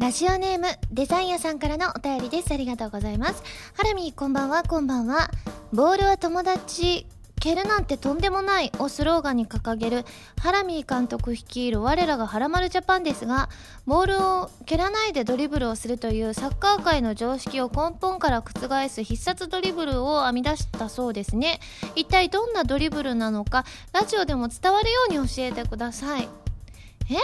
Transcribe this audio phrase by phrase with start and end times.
[0.00, 2.50] ラジオネームデザイン屋さんからのお便りです。
[2.54, 3.42] ありがとうございます。
[3.76, 5.30] ハラミこんばんはこんばんは。
[5.74, 7.06] ボールは友達
[7.38, 10.06] 蹴るなんてとんでもないをスローガンに掲げる
[10.40, 13.50] ハラミー監督率いる我らがハラマルジャパンですが
[13.84, 21.60] ボールを蹴らないでドリブルをするというサッカー界の常識を根本から覆す必殺ドリブルを編み出したそうですね。
[21.94, 26.28] 一体どんなドリブルなのかラジオでも伝わるように教えてください。
[27.10, 27.16] え？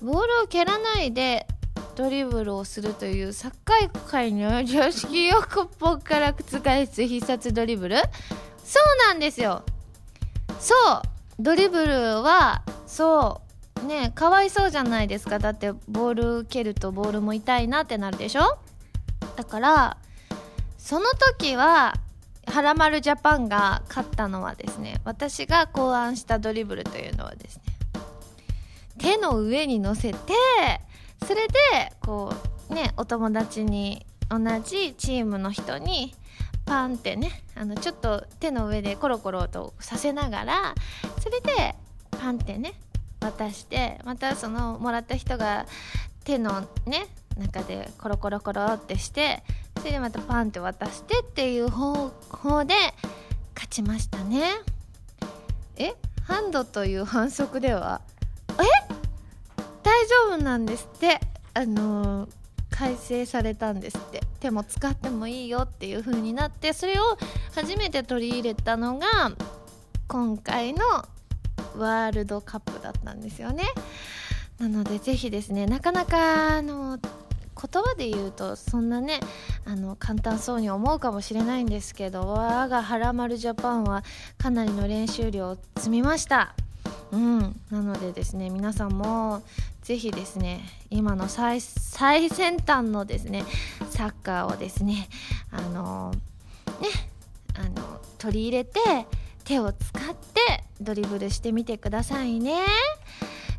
[0.00, 1.48] ボールを蹴らないで
[2.00, 7.96] ドリブルをするというサッカー界の常識を根本から覆す必殺ドリブル。
[8.64, 9.62] そうなんですよ。
[10.58, 11.02] そう。
[11.38, 13.42] ドリブルはそ
[13.82, 13.86] う。
[13.86, 15.38] ねかわいそうじゃないですか。
[15.38, 18.56] だってボール蹴るとボールも痛いなってなるでしょ。
[19.36, 19.98] だから
[20.78, 21.04] その
[21.38, 21.96] 時は
[22.46, 27.62] はらまるジャパンが勝ったのはですね私が考案したドリブルというのはですね
[28.96, 30.32] 手の上に乗せて
[31.26, 31.54] それで
[32.00, 32.32] こ
[32.70, 36.14] うねお友達に同じチームの人に
[36.66, 40.74] パンってねあのちょっと手の上でコロコロとさせながら
[41.20, 41.74] それで
[42.10, 42.74] パンってね
[43.20, 45.66] 渡してまたそのもらった人が
[46.24, 49.42] 手のね中でコロコロコロってして
[49.78, 52.74] それでまたパンって渡してっていう方法で
[53.54, 54.42] 勝ちましたね。
[55.76, 55.94] え？
[56.24, 58.00] ハンドという反則では？
[58.58, 58.89] え？
[60.00, 61.20] 大丈夫なんですって。
[61.52, 62.30] あのー、
[62.70, 64.22] 改正されたんですって。
[64.40, 67.18] 手も使ってもいいよっていう風になってそれを
[67.54, 69.06] 初めて取り入れたのが
[70.08, 70.80] 今回の
[71.76, 73.64] ワールドカップだったんですよね。
[74.58, 79.20] なのでぜひですねなかなかあの言葉で言うとそんなね
[79.66, 84.02] あの簡単そうに思うかもしれないんですけど我がはらまるジャパンは
[84.38, 86.54] かなりの練習量を積みました。
[87.12, 87.60] うん。
[87.70, 89.42] なのでですね皆さんも
[89.90, 93.42] ぜひですね今の最先端のですね
[93.90, 95.08] サッカーをですね
[95.50, 96.12] あの
[96.80, 96.86] ね
[97.56, 98.78] あの取り入れて
[99.42, 102.54] 手を使ってドリブルしてみてくださいね。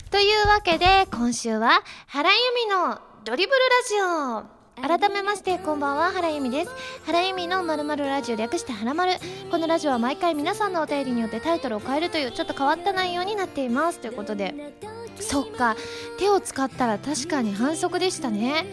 [0.09, 6.71] というわけで今週は原由美のドリブルラジオ改めましてこんばんは原由美です。
[7.05, 9.13] 原由美のまるまるラジオ略してはらまる
[9.51, 13.99] このラジオは毎回皆さんのお便りによってタイトルを変えるというちょっと変わった内容になっています。
[13.99, 14.73] ということで。
[15.19, 15.75] そっか。
[16.17, 18.65] 手を使ったら確かに反則でしたね。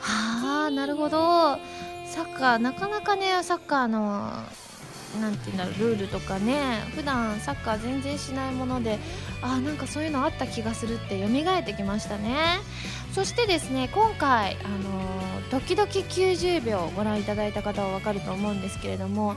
[0.00, 1.58] はあなるほど。
[2.06, 4.32] サッカーなかなかねサッカーの
[5.20, 8.98] なんて言うんだろうルールとかね普段サッカー全然しないもので
[9.42, 12.36] あなんかそういうのあった気がするって蘇ってきましたね。
[13.14, 19.36] そしてですね今回あのドキドキ90秒ご覧いただいた方は分かると思うんですけれども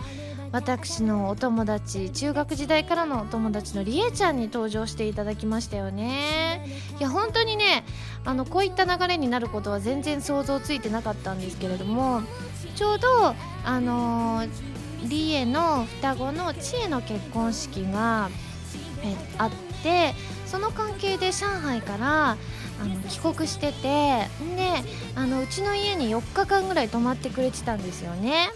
[0.51, 6.65] 私のお友達中学時代からのお友達のりえちゃんに登場していただきましたよね。
[6.99, 7.83] いや本当にね
[8.25, 12.21] あのこういった流れになることは全然想像ついてなかったんですけれども
[12.75, 14.49] ちょうどあのー
[15.07, 18.29] リエの双子の知恵の結婚式が
[19.03, 19.51] えあっ
[19.83, 20.13] て
[20.45, 22.37] その関係で上海から
[22.79, 24.27] あの帰国しててで
[25.15, 28.49] あのうちの家に4日間ぐらい泊まってくれてたんですよね。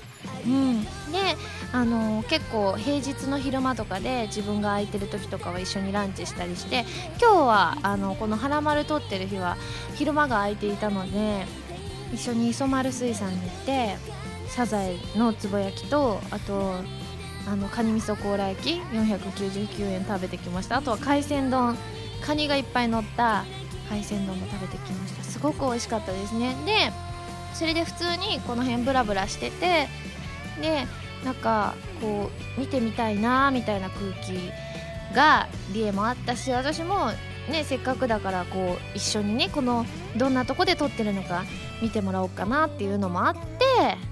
[0.45, 0.89] うん、で
[1.72, 6.85] あの結構平日の昼間とかで自分が空いてる時とかは一緒にランチしたりして
[7.19, 9.57] 今日はあのこの「はらまる」撮ってる日は
[9.95, 11.45] 昼間が空いていたので
[12.13, 13.97] 一緒に磯丸水産に行って
[14.51, 16.75] サザエのつぼ焼きとあと
[17.47, 20.78] あのカニ味噌甲羅焼き499円食べてきました。
[20.78, 21.78] あとは海鮮丼。
[22.22, 23.45] カニがいっぱい乗った
[23.89, 25.23] 海鮮丼も食べてきました。
[25.23, 26.56] すごく美味しかったですね。
[26.66, 26.91] で
[27.53, 29.88] それで普通にこの辺ブラブラしてて
[30.62, 30.85] で
[31.25, 34.51] なんかこう見てみたいなみたいな空気
[35.16, 37.12] がリエもあったし私も
[37.50, 39.85] ねせっかくだからこう一緒にねこの
[40.16, 41.44] どんなとこで撮ってるのか
[41.81, 43.60] 見てもらおうかなっていうのもあって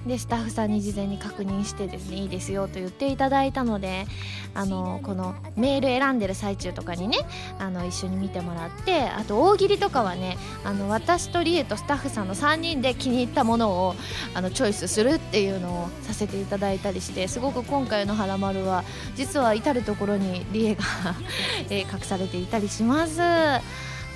[0.06, 4.06] でスタッフさんに事前に確認してですねいいですよと言っていただいたので
[4.54, 7.18] あのこのメール選んでる最中とかにね
[7.58, 13.94] あの一緒に見てもらってあと大喜利とかはねあの私とリエとスタッフさんの3人で気に入ったものを
[14.34, 18.84] あのチョイスするっていうのをさせていただいたりしてすごく今回の「はらまる」は
[19.14, 20.84] 実は至る所にリエが
[21.70, 23.20] え隠されていたりします。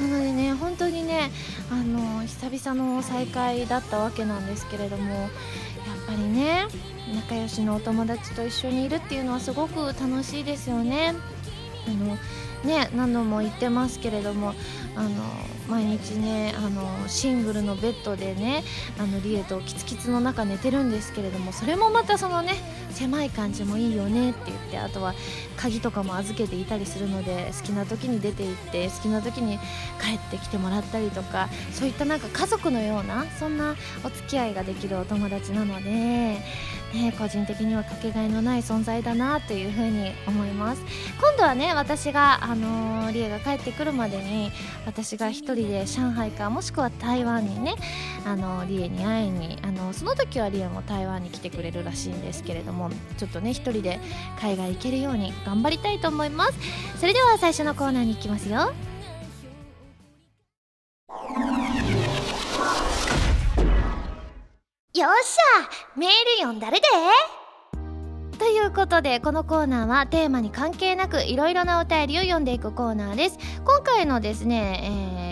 [0.00, 1.30] なのでね本当にね
[1.70, 5.30] あの久々の再会だったわけなんですけれどもやっ
[6.06, 6.66] ぱりね
[7.14, 11.14] 仲良しのお友達と一緒にいるっていうのはすごく楽しいですよね。
[11.86, 12.16] あの
[12.64, 14.54] ね何度も言ってますけれども
[14.96, 15.10] あの
[15.68, 18.64] 毎日ねあのシングルのベッドでね
[18.98, 22.54] あのリエとキツキツの中寝てるんですけれどもそれもまたそのね
[22.94, 25.14] 狭い感じもいいよねって言ってあとは
[25.56, 29.58] 鍵とかも預けていたりするので好きな時に出て行って好きな時に
[30.00, 33.74] 帰ってきてもらったりとかそういったなんか家族のようなそんな
[34.04, 36.40] お付き合いができるお友達なので、ね、
[37.18, 40.82] 個人的にはかけがえのない存在だなというふうに思います。
[41.20, 44.50] 今度はね私が、あのー、リエが帰ってくるまでに
[44.86, 47.74] 私が1人で上海かもしくは台湾にね、
[48.24, 52.83] あのー、リエに会いに、あのー、その時はリエも台湾に来てくれるらしいんですけれども
[53.16, 54.00] ちょっとね1人で
[54.40, 56.52] 海外行けるように頑張りたいと思います。
[56.98, 58.72] それでは最初のコーナーに行きますよ。
[64.96, 66.86] よっしゃメール読んだるで。
[68.38, 73.38] ということでこのコーナーはテーマに関係なくいろいろなお便りを読んでいくコーナーです。
[73.64, 75.23] 今回のですね、えー、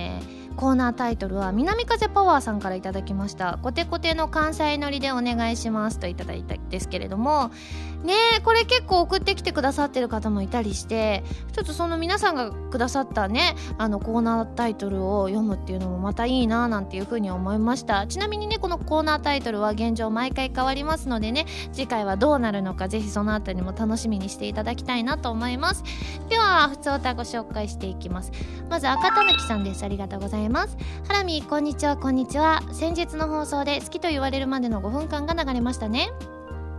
[0.52, 3.58] コーナータイトルは南風パワーさんから頂きました。
[3.62, 5.98] コテコテの関西乗りでお願いします。
[5.98, 7.50] といたいたんですけれども。
[8.02, 8.14] ね
[8.44, 11.22] これ結構送ってきてくださってる方もいたりして。
[11.52, 18.06] ちょっとその皆さんがくださったねあのコーナータイトルを読むっていうのもまたいいななんていうふうに思いました。
[18.06, 25.84] ちなみにねこのコーナータイトルは現状毎回変わりますのでね次回はどうなるのかぜひそのあたりも楽しみにしていただきたいなと思います。
[26.28, 28.32] では普通歌ご紹介していきます。
[28.68, 29.84] まず赤たぬきさんです。
[29.84, 30.51] ありがとうございます。
[30.52, 30.76] ます。
[31.08, 31.96] ハラミこんにちは。
[31.96, 32.62] こんにちは。
[32.72, 36.10] 先日の放送で好きと言われるまでの5分間が流れましたね。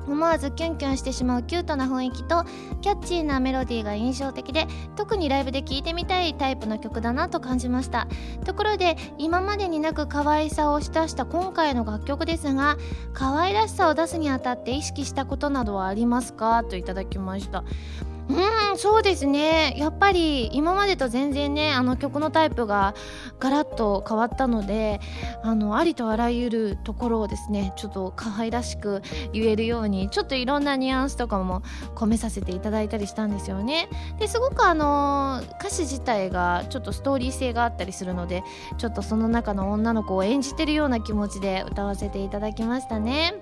[0.06, 2.44] 思わずキュンキュンしてしまうキュートな雰囲気と
[2.82, 4.68] キャッチーなメロディーが印象的で
[4.98, 8.08] 特にライブで聴いてみたいタイプの曲だなと感じました。
[8.46, 12.78] ところで今までになく可愛さを出した今回の楽曲ですが
[13.14, 16.64] 可愛らしさを出すにあたって意識したことなどはありますか？
[16.66, 17.64] といただきました。
[18.30, 19.76] うんそうですね。
[19.78, 22.96] やっぱり今までと全然ねあの曲のタイプが
[23.40, 25.02] ガラッと変わったので
[25.44, 29.02] あのありとあらゆるところをですねちょっと可愛らしく
[29.34, 31.62] 言えるようにちょっといろんなニュアンスとかも
[31.96, 33.90] 込めさせていただいたりしたんですよね。
[34.20, 38.44] ですごくあの歌詞自体がちょっとストーリー性があったりするので
[38.78, 43.36] ちょっとその中の女の子を演じてるような気持ちで歌わせていただきましたね。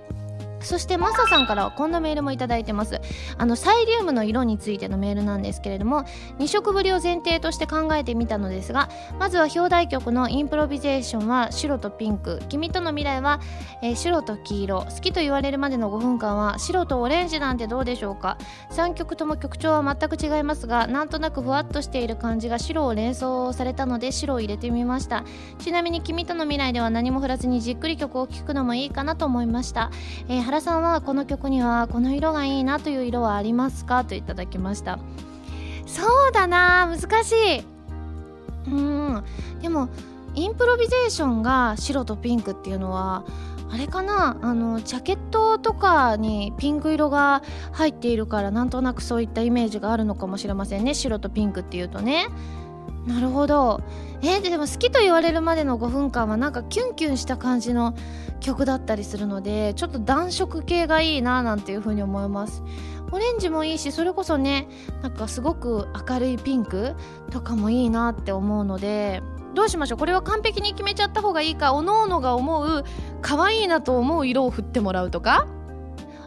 [0.62, 3.00] そしてマサさんからはこんなメールもいただいてます。
[3.36, 6.04] あのサイリウムの色についてのメールなんですけれども
[6.38, 8.88] 2色ぶりを前提として考えてみたのですが
[9.18, 12.40] まずは表題曲のインプロビゼーションは白とピンク。
[12.48, 13.40] 君との未来は、
[13.82, 14.82] えー、白と黄色。
[14.82, 18.38] 好きと言われるまでの5分間は白とオレンジなんてどうでしょうか。
[18.70, 25.24] 3曲とも曲調は全く違いますがなんとなくふわっとしている感じが白を連想されたので白を入れてみました。
[25.58, 29.90] ちなみに君との未来では何も振らずにじっくり曲を聴くのもいいかなと思いました、
[30.28, 34.98] えー原さんはこの曲にはこの色がいいなという色はありますかといただきました。
[35.86, 37.64] そうだな難しい。
[38.66, 39.24] うん。
[39.62, 39.88] でも
[40.34, 43.24] インプロビゼーションが白とピンクっていうのは
[43.70, 44.36] あれかな？
[44.42, 50.92] あのジャケットとかにピンク色が入っているからなんとなくそういったイメージがあるのかもしれませんね。
[50.92, 52.26] 白とピンクっていうとね。
[53.06, 53.80] なるほど。
[54.20, 57.94] えー、でも好きと言われるまでの5分間はなんかキュンキュンした感じの
[58.42, 62.62] 曲だったりするのでちょっと暖色系がいいななんていう風に思います。
[63.10, 64.68] オレンジもいいしそれこそね
[65.02, 66.94] なんかすごく明るいピンク
[67.30, 69.22] とかもいいなって思うので
[69.54, 69.98] どうしましょう？
[69.98, 71.74] これは完璧に決めちゃった方がいいか？
[71.74, 72.84] おのおのが思う
[73.20, 75.46] 可愛いなと思う色を振ってもらうとか？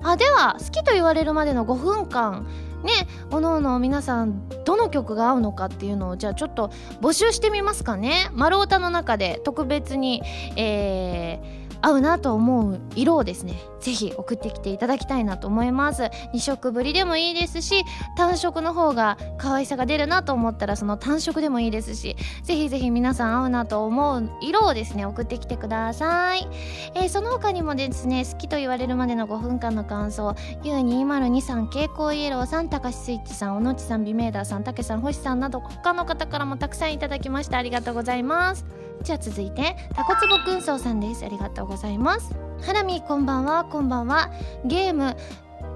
[0.04, 2.46] あでは好きと言われるまでの5分間
[2.84, 2.92] ね
[3.32, 6.70] おのおの皆さんどの曲が合うのかっていうのをじゃあちょっと
[7.02, 8.30] 募集してみますかね。
[8.34, 10.22] 丸太の中で特別に
[10.56, 16.10] えー合うなと思う色をですねぜひ送ってきていただきたいなと思います。
[16.34, 17.84] 2色ぶりでもいいですし
[18.18, 26.48] 単色の方が可愛さが出るなと思ったらその単色でもいいですしぜひぜひ皆さん合うなと思う色をですね送ってきてください、
[26.96, 30.30] えー、その他にもですね好きと言われるまでの5分間の感想
[30.64, 38.85] U202 さん蛍光イエローさん高橋スイッチさん小野地さん美メーダーさんたけさん星さんなど他の方からもたくさんいただきましてありがとうございます。
[39.06, 41.24] じゃあ続いてタコツボ軍曹さんです。
[41.24, 42.36] ありがとうございます。
[42.64, 43.64] ハラミこんばんは。
[43.64, 44.32] こんばんは。
[44.66, 45.16] ゲーム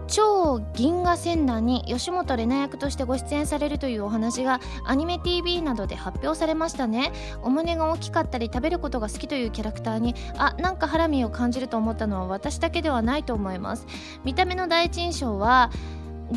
[0.08, 7.12] 超銀河戦団に吉本玲奈役としてご出演されるというお話がアニメ TV などで発表されましたね。
[7.44, 13.86] お胸が大きかったり食べることが好きというキャラクターにあなんかハラミを感じると思ったのは私だけではないと思います。
[14.24, 15.70] 見た目の第一印象は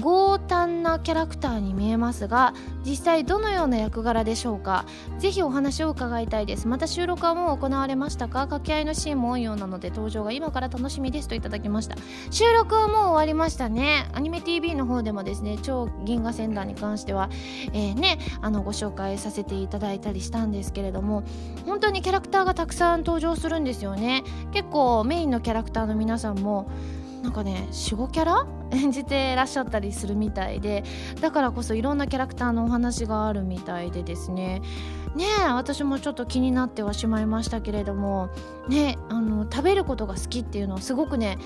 [0.01, 4.85] 強胆なキャラクターに見えますが実際どのような役柄でしょうか？
[5.19, 6.67] ぜひお話を伺いたいです。
[6.67, 8.41] また収録はもう行われましたか？
[8.41, 11.29] 掛け合いのシーンも多いようなので登場が今から楽しみです。
[11.29, 11.97] といただきました。
[12.31, 14.09] 収録はもう終わりましたね。
[14.13, 17.29] アニメ TV の方でもですね超銀河戦団に関しては、
[17.73, 21.23] えー、ねあのご紹介させていただいたりしたんですけれども
[21.67, 24.25] 本当にキャラクターがたくさん登場するんですよね。
[24.53, 26.71] 結構メインのキャラクターの皆さんも
[27.23, 30.83] なんかね45キャラ演じてらっしゃったりするみたいで
[31.21, 34.63] だからこそいろんなキャラクターのお話があるみたいでですね。
[35.15, 38.31] ね私もちょっと気になってはしまいましたけれども
[38.67, 41.37] ねあの食べることが好きっていうのはすごくね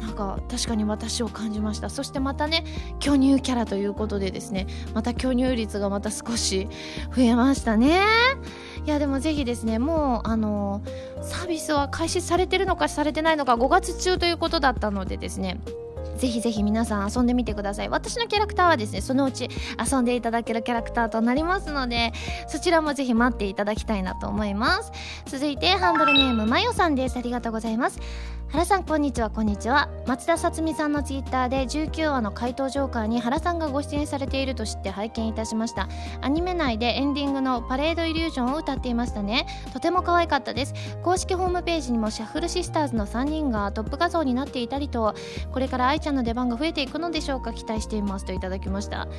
[0.00, 1.88] なんか確かに私を感じました。
[1.88, 2.64] そしてまたね
[2.98, 6.68] 巨乳キャラということでですねまた巨乳率がまた少し
[7.14, 8.00] 増えましたね。
[8.84, 10.82] いやでもぜひですねもうあの
[11.22, 15.60] サービスは開始されてるのかされてないのか5月中ということだったのでですね
[16.16, 17.88] ぜひぜひ皆さん遊んでみてください。
[17.88, 22.12] 私のキャラクターはですねそのうち遊んでいただけるキャラクターとなりますので
[22.46, 24.92] そちらもぜひ待っていただきたいなと思います。
[25.26, 27.16] 続いてハンドルネームまよさんです。
[27.18, 28.00] ありがとうございます。
[28.52, 29.30] 原さんこんにちは。
[29.30, 29.88] こんにちは。
[30.06, 35.88] 松田さつみさんのツイッターで19話の怪盗ジョーカーに原さんがご出演されていると知って拝見いたしました。
[36.20, 39.46] アニメ内でエンディングのパレードイリュージョンを歌っていましたね。
[39.72, 40.74] とても可愛かったです。
[41.02, 45.14] 公式ホームページにもシャッフルシスターズの3人がトップ画像になっていたりと
[45.50, 47.54] これから愛ちゃんの出番が増えていくのでしょうか。
[47.54, 49.06] 期待していますといただきました。
[49.06, 49.12] ね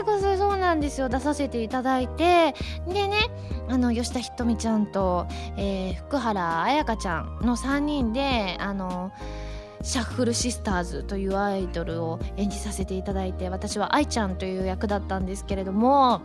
[0.00, 1.10] えこれそうなんですよ。
[1.10, 2.54] 出させていただいて。
[2.88, 3.16] でね
[3.68, 9.12] あの吉田ひとみちゃんと、えー、福原彩香ちゃんの3人であの
[9.82, 16.22] シャッフルシスターズというアイドルを演じさせていただいて私は愛ちゃんという役だったんですけれども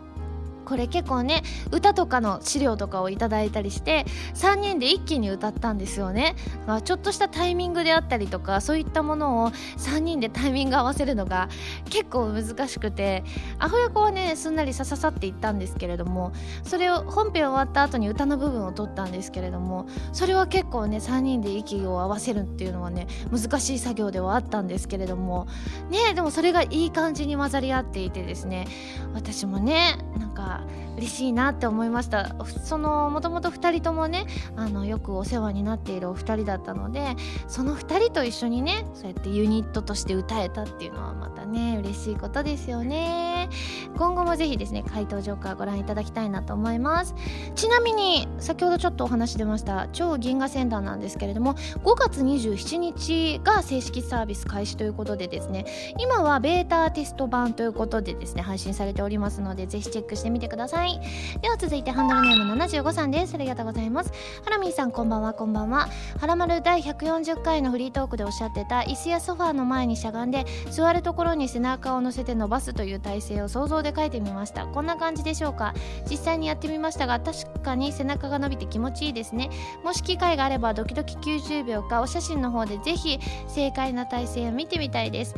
[0.64, 6.36] これ結構ね歌とかの資料とかをいただいたりして3人で一気に歌ったんですよね。
[6.84, 11.48] ちょっとしたタイミングであったりとかそういったものを3人でタイミング合わせるのが
[11.90, 13.24] 結構難しくて
[13.58, 16.32] アホ役はねすんなりさささっていったんですけれども
[16.64, 25.46] それを本編終わった後に歌の部分を取ったんですけれどもそれは結構ね3人で息を合わせるっていうのはね難しい作業ではあったんですけれども
[25.90, 28.66] ねでもそれがいい感じに混ざり合っていてですね
[29.14, 30.60] 私もねなんか啊。
[30.96, 32.34] 嬉しいなって思いました。
[32.64, 37.16] そのもともと2人ともねあのよくお世話になっているお二人だったので
[37.48, 43.48] その2人と一緒にねそうやってユニットとして歌えたっていうのはまたね嬉しいことですよね。
[43.96, 47.14] 今後もぜひですね回答ジョーカーご覧いただきたいなと思います。
[47.54, 55.66] ちなみに先ほどちょっとお話出ました超銀河戦団なんですけれども5月27日が正式サービス開始ということでですね
[55.98, 60.81] 今はベータテスト版ということでですね配信されておりますのでぜひチェックしてみてください。
[60.86, 61.00] い。
[61.40, 63.34] では続いてハンドルネーム75さんです。
[63.34, 64.12] ありがとうございます。
[64.44, 65.34] ハラミーさんこんばんは。
[65.34, 65.88] こんばんは。
[66.20, 74.66] はらまる第140回のフリートークでおっしゃってた椅子やソファーの前にしゃがんで座るところに背中を乗せて伸ばすという体勢を想像で書いてみました。
[74.66, 75.74] こんな感じでしょうか。
[76.10, 79.48] 実際にやってみましたが確かに背中が伸びて気持ちいいですね。
[79.82, 85.34] もし機会があればドキドキ90秒かお写真の方でぜひ正解な体勢を見てみたいです、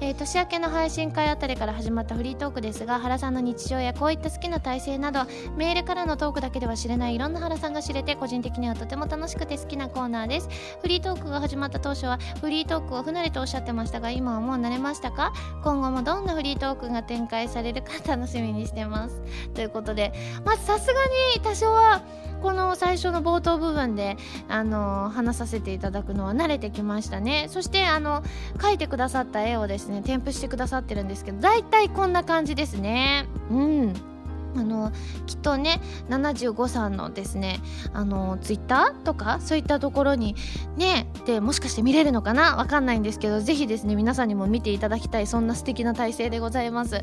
[0.00, 5.20] えー、年明けの配信会あたりから始まったフリートークですが原さんの日常やこういった好きな体勢など
[5.56, 10.48] メールからのトークだけでは知れないいろんな原さんが知れて個人的にはとても楽しくて好きなコーナーです。
[10.80, 15.32] フリートークが始まった当初はフリートークを不慣れとおっしゃってましたが今はもう慣れましたか？
[15.62, 19.22] 今後もどんなフリートークが展開されるか楽しみにしてます。
[19.54, 20.12] ということで
[20.44, 22.02] まずさすがに初は
[22.42, 24.16] この最初の冒頭部分で、
[24.48, 27.46] あの話させていただくのは慣れてきましたね。
[27.48, 28.24] そしてあの
[28.58, 33.26] 描いてくださった絵をですね添付してくださってるんですけど大体こんな感じですね。
[33.48, 34.11] うん。
[34.54, 34.92] あの
[35.26, 37.60] きっとね75さんのですね
[37.92, 40.36] あのツイッターとかそういったところに
[40.76, 42.56] ねでもしかして見れるのかな？
[42.56, 47.02] わかんないんですけどぜひですね皆さんにも見ていただきたいそんな素敵な体制でございます。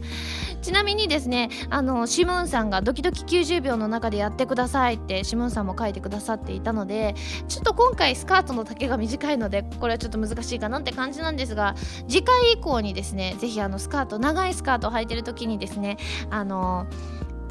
[0.62, 7.16] ちなみにですねあのシムーンさんがドキドキ90秒の中でやってくださいってシムーンさんも書いてくださっていたので
[7.48, 11.76] ちょっと今回スカートの丈が短いのでこれはちょっと難しいかなって感じなんですが
[12.08, 15.98] 次回以降にですねぜひあのスカート長いスカートを履いてる時にですね
[16.30, 16.88] あの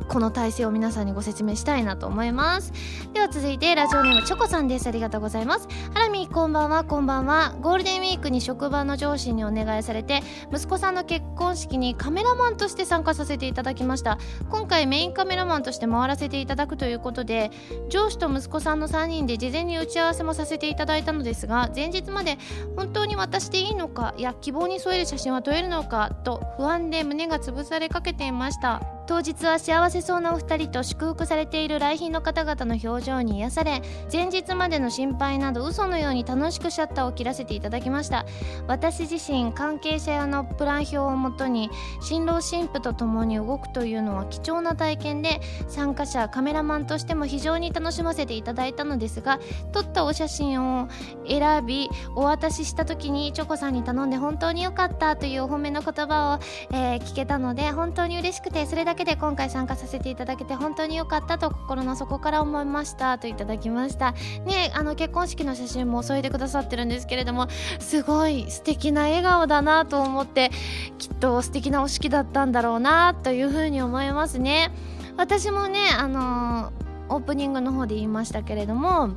[0.07, 2.73] この体勢を皆さんにご説明したいなと思います。
[3.12, 4.87] では続いてラジオネームチョコさんです。
[4.87, 5.69] ありがとうございます。
[5.93, 6.85] ハラミこんばんは。
[6.85, 7.57] こんばんは。
[7.61, 14.19] ゴールデンウィークに職場の上司にお願いされて息子さんの結婚式にカメラマンとして参加させていただきました。
[14.49, 17.50] 今回メインカメラマンとして回らせていただくということで
[17.88, 22.38] 上司と息子さんの3人で事前に打ち合わせもさせていただいたのですが前日まで
[22.76, 28.98] 本当に渡していいのかや希望に添える写真は撮れるのかと不安で胸が潰されかけていました。
[29.08, 33.80] 当日は幸せそうなお二人と祝福されている来賓の方々の表情に癒され
[34.12, 38.26] 前日までの心配など嘘のように楽しくシャッターを切らせていただきました。
[38.66, 41.70] 私自身関係者用のプラン表をもとに
[42.02, 49.40] 新郎新婦と共に動くというのは貴重な体験で参加者カメラマンとしても非常に楽しませていただいたのですが
[49.72, 50.88] 撮ったお写真を
[51.26, 64.12] 選びお渡しした時にチョコさんに頼んで本当に良かったというお褒めの言葉を、えー、聞けたので本当に嬉しくてそれだけけで今回参加させていただけて本当に良かったと心の底から思いましたといただきました。
[64.45, 67.47] ねあの結婚式の写真も添えてくださってるんですけれども
[67.78, 70.50] すごい素敵な笑顔だなと思って
[70.99, 74.73] きっと素敵なお式だったんだろうなというふうに思いますね。
[75.17, 79.11] 私もねあのー、オープニングの方で言いましたけれども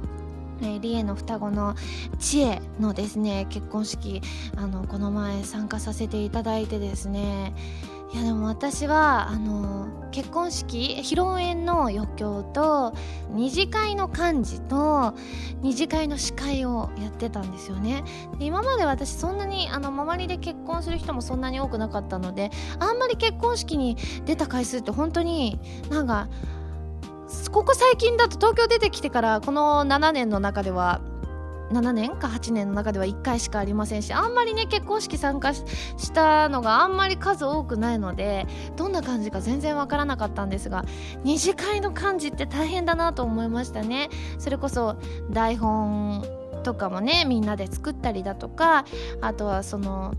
[0.64, 1.76] えー、リエの双子の
[2.20, 4.22] 知恵のですね結婚式
[4.56, 7.54] あのこの前参加させていただいてですね
[8.13, 12.94] いやでも私はあの結婚式披露宴の余興と
[13.30, 15.13] 二次会の幹事と
[15.62, 18.03] 二次会の司会をやってたんですよね。
[18.39, 26.27] 今まで私そんなにあの周りで結婚する人もそんなに多くなかったのであんまり結婚式に出た回数って本当になんか
[27.51, 31.00] ここ最近だと東京出てきてからこの7年の中では
[31.72, 35.66] 7年か8年の中では1回しかありませんしあんまりね結婚式参加し
[36.13, 40.86] たのがあんまり数多くないのでどんな感じか全然わからなかったんですが
[41.24, 44.10] 二次会の感じって大変だなと思いましたね。
[44.38, 44.98] それこそ
[45.30, 46.25] 台本
[46.63, 48.86] とかもねみんなで作ったりだとか
[49.22, 50.13] あとはその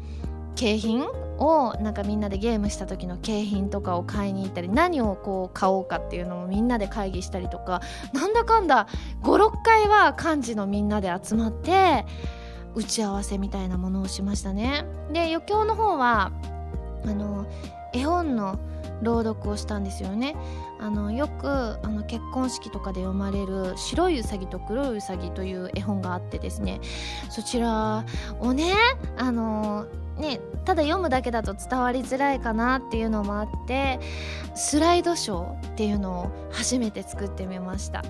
[0.55, 1.07] 景品
[1.39, 7.81] をなんかみんなでゲームした時の景品とかを買いに行ったり何をこう買おうかっていうのもみんなで会議したりとか
[8.13, 8.87] なんだかんだ
[9.23, 12.05] 56回は幹事のみんなで集まって
[12.75, 14.85] 打ち合わせみたいなものをしましたね。
[15.13, 16.33] で余興の方は
[17.05, 17.47] あの
[17.93, 18.59] 絵本の
[19.03, 20.37] 朗読をしたんですよね。
[20.81, 26.81] あのよくあの結婚式とかで読まれる「白いうさぎと黒いうさぎ」という絵本があってですね。
[27.31, 28.05] そちら
[28.41, 28.73] をね
[29.19, 29.87] あの
[30.19, 33.99] ねただ読むだけだと伝わりづらいかなっていうのもあって
[34.55, 38.03] スライドショーっていうのを初めて作ってみました。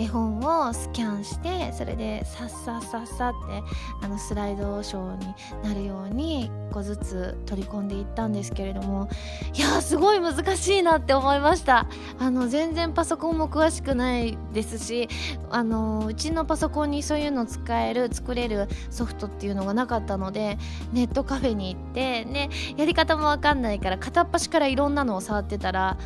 [0.00, 3.62] 絵本をスキャンしてそれでさっさっさっさって
[4.02, 9.10] あのスライドショーになるように1個ずつ取り込んでいったんですけれども
[9.52, 11.86] いやすごい難しいなって思いました。
[12.18, 15.08] あの全然パソコンも詳しくないですし
[15.50, 20.56] あのうちのパソコンにそういうの使える作れるソフトっていうのがなかったので
[20.94, 25.98] ネットカフェに行ってねやり方もわかんないから片っ端からいろんなのを触ってたら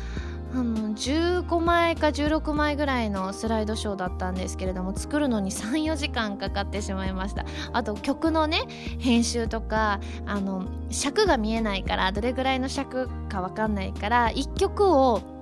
[0.53, 7.45] あの15枚か16枚ぐらいのスライドショーだったんですけれども作るのに34時間かかってしまいました。
[7.73, 8.65] あと曲のね
[8.99, 15.34] 編集とかあの尺が見えないからどれぐらいの尺か分かんないから1曲を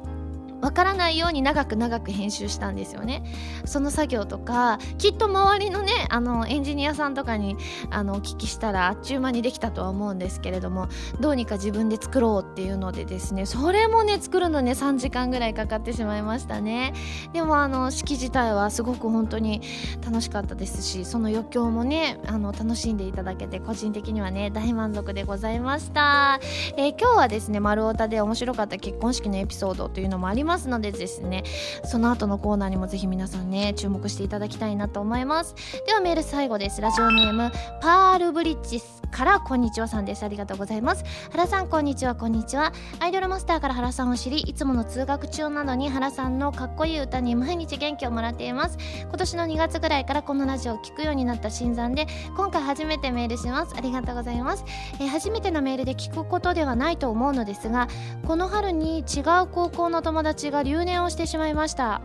[0.63, 3.21] わからないように長く長く編集したんですよね。
[3.65, 7.57] その作業とかきっと周りのねあのエンジニアさんとかに
[7.89, 10.87] あのお聞きしたらあっちゅう間にできたとは思うんですけれども
[11.19, 16.93] どうにか自分で作ろうっていうのでですねそれもね作るのね3時間ぐらいかかってしまいましたね。
[17.33, 19.61] でもあの式自体はすごく本当に
[20.05, 26.39] 楽しかったですしその余興もねあの楽しんでいただけて個人的にはね大満足でございました、
[26.77, 31.43] えー、今日はですね丸太で面白かった結婚式のエピソードというのもありまますのでですね
[31.83, 35.55] その後のコーナーにもぜひ皆さんね注目していただきたいなと思います。
[35.87, 36.79] ではメール最後です。
[36.81, 38.79] ラジオネームパールブリッジ
[39.11, 40.23] からこんにちはさんです。
[40.23, 41.03] ありがとうございます。
[41.31, 42.15] 原さんこんにちは。
[42.15, 42.71] こんにちは。
[42.99, 48.77] アイドルマスターから原さんを知りいつもの通学中などに原さんのかっこいい歌に毎日元気をもらっています。
[49.01, 53.73] 今年の2月ぐらいからこのラジオを聴くようになった新参で今回初めてメールします。
[53.75, 54.65] ありがとうございます、
[54.99, 57.87] えー、初めてのメールで聞くことではないと思うのですが
[58.25, 62.01] この春に違う高校の友達が留年をしてしまいました。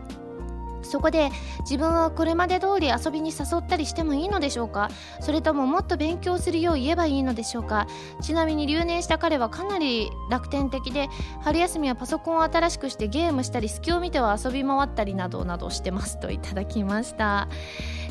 [0.81, 1.29] そこで
[1.61, 4.89] 自分はこれまで通り遊びに誘ったりしてもいいのでしょうか？
[5.19, 7.87] それとももっと勉強するよう言えばいいのでしょうか？
[8.21, 11.09] ちなみに留年した彼はかなり楽天的で
[11.41, 17.47] 春休みはパソコンを新しくしてゲームしたり隙を見ては遊び回ったりなどなどしてますといただきました。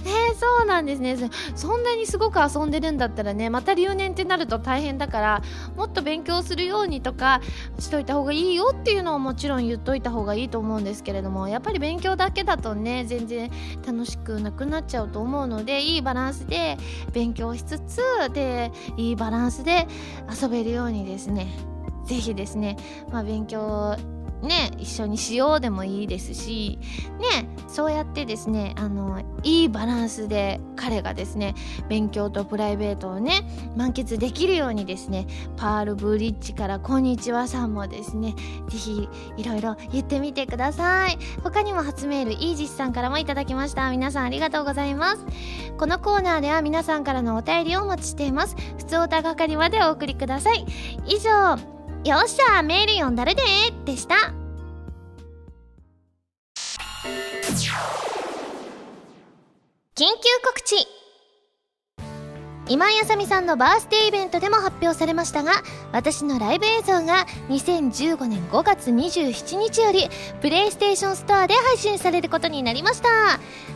[0.04, 1.16] えー、そうなんですね。
[1.56, 5.42] そんなにすごく遊んでるんだったらねまた留年ってなると大変だから
[5.76, 7.40] もっと勉強するようにとか
[7.80, 13.50] しといた方がいいよっていうのをもちろん言っといた方がいいと思うんですけれどもやっぱり勉強だけだとね全然
[13.86, 16.76] 楽しくなくなっちゃうと思うのでいいバランスで
[17.12, 18.00] 勉強しつつ
[18.32, 19.86] でいいバランスで
[20.40, 21.48] 遊べるようにですね
[22.06, 22.76] 是非ですね、
[23.10, 23.96] まあ、勉強
[24.42, 26.78] ね一緒にしようでもいいですし
[27.18, 31.54] ねそうやってですねあのいいバランスで彼がですね
[31.88, 33.42] 勉強とプライベートをね
[33.76, 38.34] 満喫できるようにですねパールブリッジからこんにちはさんもですね
[38.68, 41.18] 是非いろいろ言ってみてください。
[41.42, 43.90] 他にも初メールイージスさんからもいただきました。
[43.90, 45.24] 皆さんありがとうございます。
[45.78, 48.56] このコーナーでは皆さんからのお便りをお待ちしています。
[48.78, 50.64] 普通おたがかりまでお送りください。
[51.06, 53.42] 以上よっしゃメール読んだるで？
[53.84, 54.14] でした。
[59.94, 60.06] 緊急
[60.44, 60.76] 告知。
[62.70, 65.52] 今井あさみさんのバースデーイベントでも発表されましたが
[65.90, 70.10] 私のライブ映像が2015年5月27日より
[70.42, 73.08] プレイステーションストアで配信されることになりました。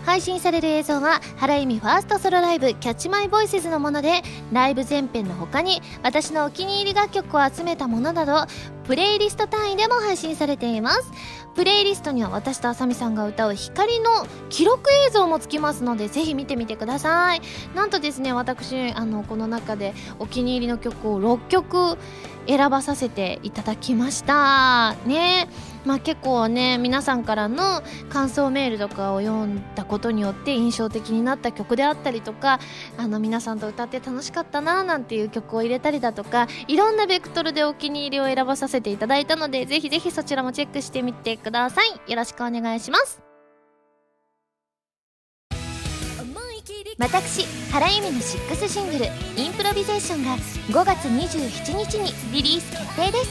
[0.04, 8.44] 配信される映像は原由美ファーストソロライブ「キャッチマイボイスズのものでライブ全編の他に私のお気に入り楽曲を集めたものなど
[8.84, 11.12] プレイリスト単位でも配信されています。
[11.54, 17.42] プレイリストには私とあさみさんが歌う光の記録映像もつきますのでぜひ見てみてください。
[17.74, 21.98] なんとですね私あのこの中でお気に入りの曲を6曲
[22.46, 24.94] 選ばさせていただきました。
[25.06, 25.48] ね。
[25.84, 32.60] まあ結構ね皆さんからの感想メールとかを読んだことによって印象的になった曲であったりとか
[32.96, 42.10] あの皆さんと歌って楽しかったななんていう曲を入れたりだとかいろんなベクトルでお気に入りを選ばさせていただいたのでぜひぜひそちらもチェックしてみてください。
[42.10, 43.31] よろしくお願いします。
[47.02, 50.36] 私原由美の6シングル「インプロビゼーション」が
[50.70, 53.30] 5月27日にリリース決定です。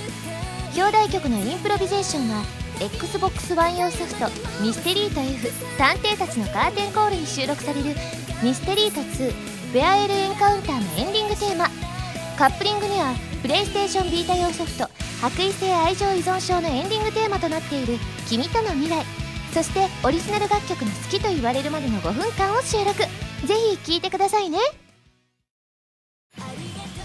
[0.76, 2.44] 表題曲の「インプロビゼーション」は
[2.80, 4.30] XBOX1 用ソフト
[4.62, 7.96] 「ミステリート F 探偵たちのカーテンコール」に収録される
[8.44, 9.34] 「ミステリート2
[9.74, 11.70] ベアエルエンカウンター」のエンディングテーマ。
[12.38, 14.90] カップリングにはプレイステーションビータ用ソフト
[15.22, 19.06] 「白衣性愛情依存症」のエンディングテーマとなっている「君との未来」
[19.56, 23.31] そしてオリジナル楽曲の好きと言われるまでの5分間を収録。
[23.46, 24.60] ぜひ聴いてくださいね。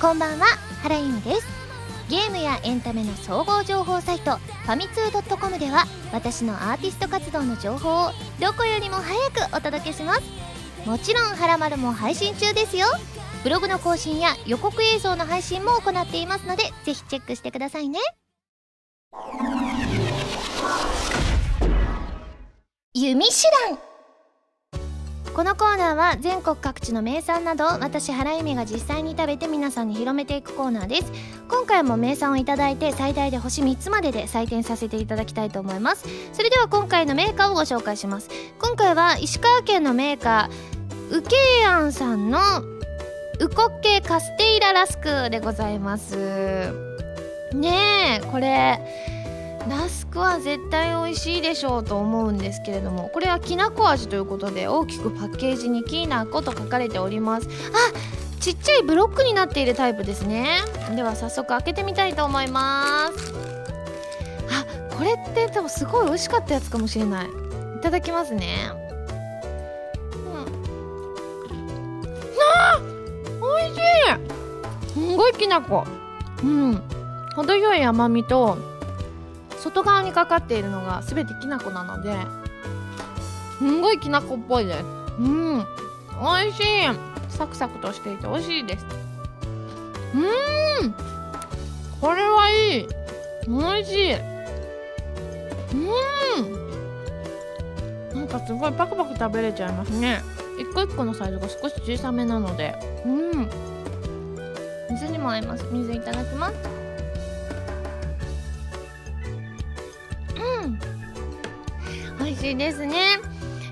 [0.01, 0.46] こんばんは
[0.83, 1.46] 原由美です。
[2.09, 10.22] ゲームやエンタメの総合情報サイトファミツー .com では私のアーティスト活動の情報をどこよりも早くお届けします。
[10.87, 12.87] もちろん「はらまる」も配信中ですよ。
[13.42, 17.99] ブログの更新や予告映像の配信も行っていますのでぜひチェックしてくださいね。
[22.92, 23.33] 弓手
[23.68, 23.86] 段。
[25.37, 31.12] このコーナーは全国各地の名産など私原由美が実際に食べて皆さんに広めていくコーナーです。
[31.51, 36.07] 今回も名産をいただいて最大で星3つまでで採点させていただきたいと思います。
[36.33, 38.31] それでは今回のメーカーをご紹介します。
[38.59, 42.38] 今回は石川県のメーカーウケイアンさんの
[43.38, 46.16] ウコッケカステイララスクでございます。
[47.53, 48.81] ねえこれ
[49.68, 57.48] ラスクは絶対美味しいでしょうと思うんですけれどもこれはきなこ味ということで大きくパッケージにきなこと書かれております。
[57.48, 60.46] あちっちゃいブロックになっているタイプですね。
[60.94, 63.35] では早速開けてみたいと思います。
[64.50, 64.64] あ
[64.96, 67.26] これって多分すごい美味しかったやつかもしれない。
[67.26, 67.31] い
[67.83, 68.70] ただきますね。
[70.14, 70.46] うん。
[72.38, 72.81] あ
[73.40, 75.11] 美味しい。
[75.11, 75.85] すごいきなこ。
[76.42, 76.81] うん。
[77.35, 78.76] 程よい甘みと
[79.59, 82.16] 外側にかかっているのが全てきな粉なので
[83.59, 84.85] すんごいきな粉っぽいです。
[85.19, 85.66] うん。
[86.21, 86.64] 美味しい。
[87.29, 88.87] サクサクとしていて美味しいです。
[90.14, 90.95] うん。
[92.01, 92.88] これはいい。
[93.49, 94.14] 美味しい。
[95.75, 95.77] う
[98.14, 98.19] ん。
[98.19, 100.23] なんかすごいパクパク食べれちゃいますね。
[100.59, 102.75] 一個一個のサイズが少し小さめなので。
[103.05, 103.49] うん。
[104.90, 105.64] 水にも合います。
[105.71, 106.86] 水いただきます。
[112.37, 113.18] 美味しいですね。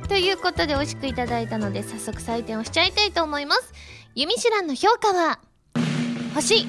[0.09, 3.73] ということで美味しくいただいたので早速採点をしちゃいたいと思います。
[4.15, 5.39] 弓シランの評価は
[6.35, 6.55] 星。
[6.57, 6.67] 2.9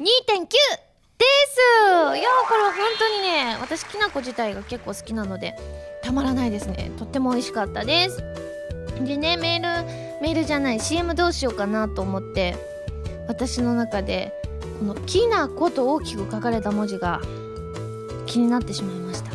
[0.00, 1.60] です。
[2.16, 5.54] いやこれは本当にね私きな粉自体が結構好きなので
[6.02, 6.90] たまらないですね。
[6.98, 8.22] とっても美味しかったです。
[9.04, 9.86] でねメール
[10.22, 12.56] メールじゃない CM どうしようかなと思って
[13.28, 14.32] 私の中で
[14.78, 17.20] この「きな粉」と大きく書かれた文字が
[18.26, 19.27] 気になってしまいました。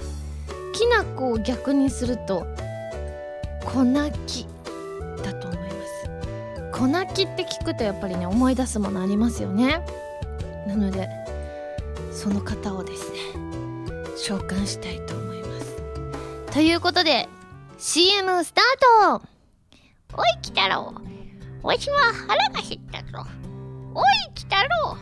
[0.74, 2.46] きな粉を逆にすると
[3.64, 3.86] 粉
[4.28, 4.48] 木
[5.24, 6.74] だと思います。
[6.74, 9.86] 粉木って聞くとやっぱりね思い出すものありますよね。
[10.68, 11.08] なので
[12.12, 13.18] その方をですね
[14.18, 15.76] 召喚したいと思います。
[16.52, 17.30] ということで
[17.78, 19.28] CM スタート。
[20.16, 20.94] おい来たろ
[21.64, 23.26] わしは腹が減ったぞ。
[23.96, 24.04] おい
[24.36, 24.98] 来たろ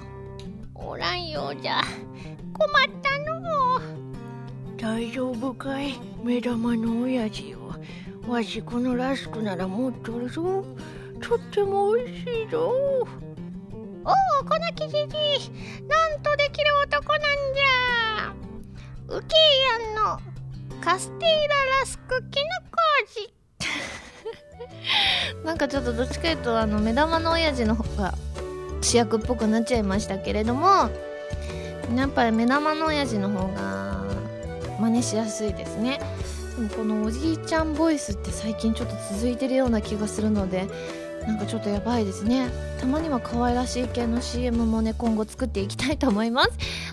[0.75, 1.81] おらんようじゃ。
[2.53, 3.30] 困ったの。
[4.81, 5.93] 大丈夫かい？
[6.23, 7.59] 目玉の親父よ
[8.27, 10.65] わしこのラスクなら持っとるぞ。
[11.21, 12.71] とっても美味しいぞ。
[12.71, 13.05] おお
[14.43, 15.07] このきじじ
[15.87, 18.33] なんとできる男なんじゃ。
[19.09, 19.39] ウケイ
[19.99, 23.31] アンのカステイララスクきなこ味
[25.45, 28.15] なんかちょっとどっちかというとあの目玉の親父の方が
[28.81, 30.89] 主役っぽくなっちゃいましたけれども
[31.95, 34.00] やっぱり目玉の親父の方が
[34.81, 35.99] 真似しやすいですね。
[36.55, 40.67] でもこのおじいちゃんボイスって最近ちょっと続いてるような気がするので
[41.25, 42.49] なんかちょっとやばいですね。
[42.79, 46.49] たまには可愛らしい系の CM もね今後作っていきたいと思います。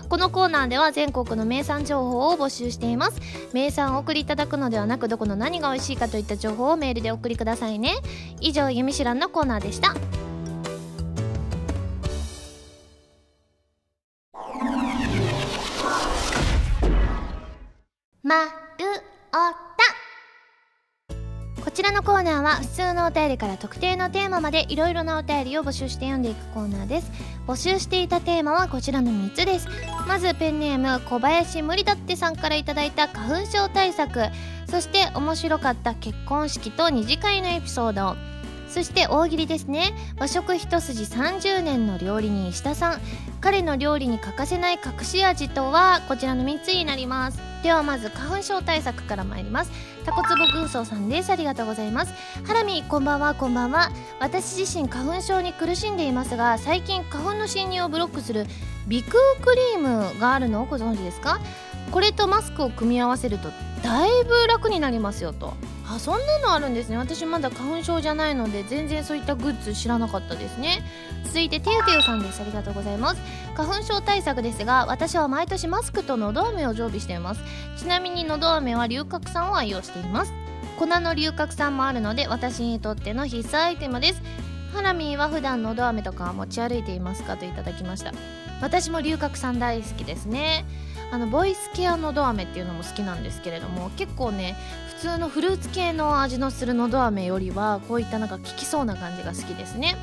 [0.07, 3.19] このコーナーでは全国の名産情報を募集しています。
[3.53, 7.95] 名産をお送りいただくのではなくどこの何が美味しいかといった情報をメールでお送りくださいね。
[8.39, 9.95] 以上「ゆみしらん」のコーナーでした。
[22.19, 27.11] ーナーは普通のお便りから特定のテーマまでいろいろなお便りを募集して読んでいくコーナーです。
[27.47, 29.67] 募集していたテーマはこちらの3つです。
[30.07, 34.21] まずペンネーム小林無理だってさんから頂いた花粉症対策。
[34.69, 38.38] そして面白かった結婚式と二次会のエピソード。
[38.69, 39.93] そして大喜利ですね。
[40.19, 43.01] 和食一筋30年の料理人石田さん。
[43.41, 47.39] 彼の料理に欠かせない隠し味とはこちらの3つになります。
[47.63, 49.71] ではまず花粉症対策から参ります。
[50.05, 51.31] タコツボ軍曹さんです。
[51.31, 52.13] ありがとうございます。
[52.45, 53.91] ハラミこんばんはこんばんは。
[54.19, 58.45] 私自身花粉症に苦しんでいますが最近花粉の侵入をブロックする
[58.89, 61.39] 鼻腔クリームがあるのをご存知ですか？
[61.91, 63.49] これとマスクを組み合わせると
[63.83, 65.53] だいぶ楽になりますよと。
[65.91, 66.97] あそんなのあるんですね。
[66.97, 70.83] 私まだ花粉症じゃないので全然そういったグッズ知らなかったですね。
[71.25, 72.41] 続いててゆてゆさんです。
[72.41, 73.21] ありがとうございます。
[73.55, 77.41] 花粉症対策ですが私は毎年マスクとのど飴を常備しています。
[77.77, 80.33] ちなみにのど飴は龍角散を愛用しています。
[80.77, 84.21] 粉の龍角散もあるので私にとっての必須アイテムです。
[84.73, 88.13] ハラミーは普段のど飴とか持ち歩いていますかといただきました。
[88.61, 90.65] 私も龍角散大好きですね。
[91.11, 94.55] あのボイスケアのど飴っていうのも好きなんですけれども結構ね
[94.95, 99.95] 普通のフルーツ系の味のするのど飴よりはこういったなんか効きそうな感じが好きですね。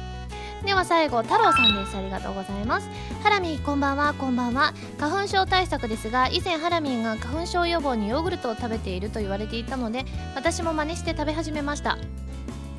[0.65, 1.97] では最後太郎さんです。
[1.97, 2.89] ありがとうございます。
[3.23, 4.15] ハラミこんばんは。
[4.15, 4.73] こんばんは。
[4.99, 11.99] 花粉症対策ですが以前ハラミーが花粉症予防にヨーグルトを食べていると言われていたので私も真似して食べ始めました。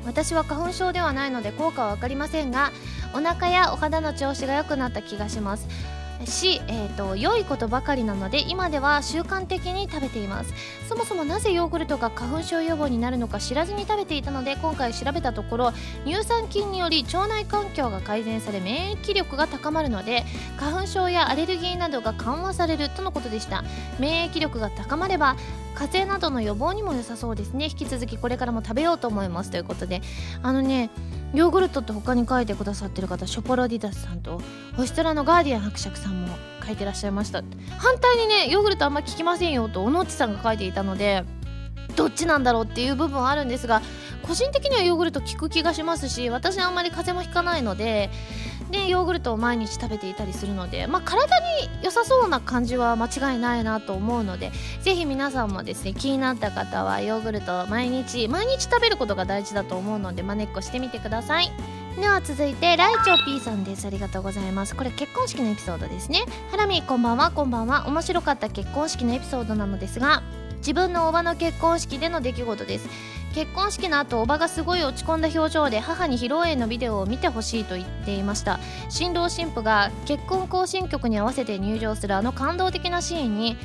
[0.04, 2.72] 私は花粉症ではないので効果は分かりませんが
[3.14, 5.66] お腹やお肌の調子が良くなった気がします。
[6.26, 10.52] し、えーと、良いことばかりなので今では習慣的に食べています。
[10.88, 15.72] そもそもなぜヨーグルトが花粉症予防になるのか知らずに食べていたので今回調べたところ
[16.06, 20.24] 乳酸菌により腸内環境が改善され免疫力が高まるので
[20.56, 23.64] 花粉症やアレルギーなどが緩和されるとのことでした。
[23.98, 25.36] 免疫力が高まれば
[25.74, 27.66] 風邪などの予防にも良さそうですね。
[27.66, 29.50] 引き続きこれからも食べようと思います。
[29.50, 30.02] ということで。
[30.42, 30.90] あのね
[31.34, 34.40] ヨーグルトって他に書いてくださってる方ショポロディダスさんと
[34.76, 36.28] 星空のガーディアン伯爵さんも
[36.64, 37.42] 書いてらっしゃいました
[37.78, 41.24] 反対にねヨーグルトあんま効きませんよと小野内さんが書いていたので
[41.96, 43.82] どっちなんだろうっていう部分はあるんですが
[44.22, 48.10] 個人的にはヨーグルト効く気がしますし私あんまり風邪もひかないので
[48.70, 51.46] でヨーグルトを毎日食べていたりするので、まあ、体に
[51.82, 54.52] 良さそうな感じは間違いないなと思うので
[54.82, 61.50] ぜひ皆さんもですね気になった方はヨーグルト毎日毎日食べることが大事だと思うのでまねっこしてみてください。
[61.98, 63.84] では続いてライチョ P さんです。
[63.84, 64.76] ありがとうございます。
[64.76, 66.20] これ結婚式のエピソードですね。
[66.52, 67.32] ハラミこんばんは。
[67.32, 67.88] こんばんは。
[67.88, 70.22] 面白かった結婚式のエピソードなのですが
[70.58, 72.88] 自分のおばの結婚式での出来事です。
[73.34, 78.58] 結婚式の後おばがすごい落ち込んだ表情で母に披露宴のビデオを見てほしいと言っていました。
[78.88, 83.56] 新郎新婦が結婚行進曲に合わせて入場するあの感動的なシーンに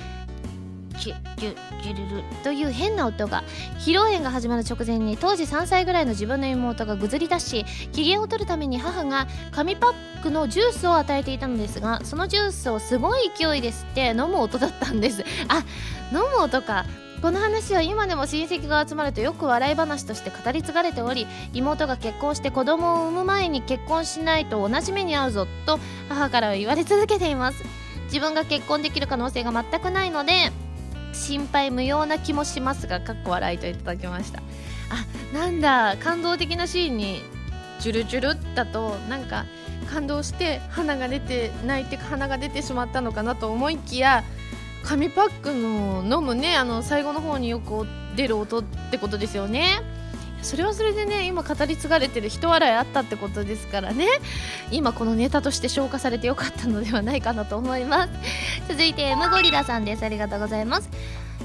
[1.00, 3.44] キュッキュッキュルルという変な音が
[3.80, 15.26] 披露宴が始まる直前に当時3歳ぐらいの自分の妹がぐずり出し機嫌を取るために母が紙パックのジュースを与えていたのですがそのジュースをすごい勢いで吸って飲む音だったんです。
[15.48, 15.66] あ
[16.12, 16.86] 飲む音か。
[17.24, 27.64] この話は今でも親戚が集まるとよく笑い話として語り継がれており妹が結婚して子供を産む前に結婚しないと同じ目に遭うぞと母からは言われ続けています。
[28.08, 30.52] 自分が結婚できる可能性が全くないので
[31.14, 34.44] 心配無用な気もしますがかっこ笑いといただきました。
[34.90, 37.22] あなんだ感動的なシーンに
[37.80, 39.46] ジュルジュルだとなんか
[39.90, 44.26] 感動して鼻が出て泣いて鼻が出てしまったのかなと思いきや
[44.84, 49.82] 紙パックの飲むねあの最後の方によく出る音ってことですよね。
[50.42, 54.08] それはそれでね今語り継がれてる人笑いあったってことですからね。
[54.72, 58.10] 今このネタとして消化されてよかったのではないかなと思います。
[58.68, 60.04] 続いて M ゴリラさんです。
[60.04, 60.90] ありがとうございます。